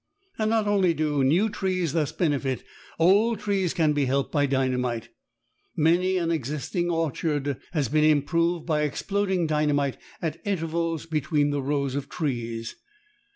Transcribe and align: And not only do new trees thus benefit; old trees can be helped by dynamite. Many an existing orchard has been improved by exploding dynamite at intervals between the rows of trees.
And 0.39 0.49
not 0.49 0.67
only 0.67 0.95
do 0.95 1.23
new 1.23 1.47
trees 1.47 1.93
thus 1.93 2.11
benefit; 2.11 2.63
old 2.97 3.39
trees 3.39 3.71
can 3.71 3.93
be 3.93 4.05
helped 4.05 4.31
by 4.31 4.47
dynamite. 4.47 5.09
Many 5.75 6.17
an 6.17 6.31
existing 6.31 6.89
orchard 6.89 7.59
has 7.73 7.87
been 7.87 8.03
improved 8.05 8.65
by 8.65 8.81
exploding 8.81 9.45
dynamite 9.45 9.97
at 10.19 10.41
intervals 10.43 11.05
between 11.05 11.51
the 11.51 11.61
rows 11.61 11.93
of 11.93 12.09
trees. 12.09 12.77